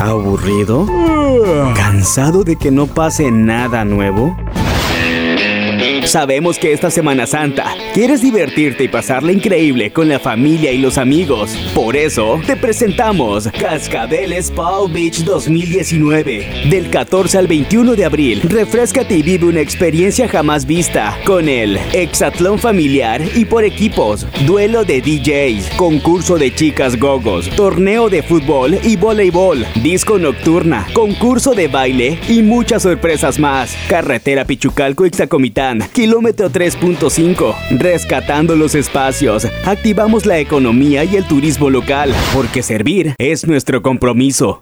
[0.00, 0.86] ¿Aburrido?
[1.74, 4.36] ¿Cansado de que no pase nada nuevo?
[6.04, 10.98] Sabemos que esta Semana Santa quieres divertirte y pasarla increíble con la familia y los
[10.98, 11.54] amigos.
[11.74, 16.68] Por eso te presentamos Cascabeles Palm Beach 2019.
[16.70, 21.76] Del 14 al 21 de abril, refrescate y vive una experiencia jamás vista con el
[21.92, 28.78] Exatlón familiar y por equipos, duelo de DJs, concurso de chicas gogos, torneo de fútbol
[28.82, 33.76] y voleibol, disco nocturna, concurso de baile y muchas sorpresas más.
[33.88, 37.54] Carretera Pichucalco Ixtacomitán kilómetro 3.5.
[37.78, 44.56] Rescatando los espacios, activamos la economía y el turismo local, porque servir es nuestro compromiso.